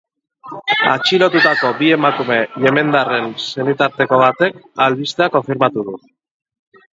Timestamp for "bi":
1.81-1.91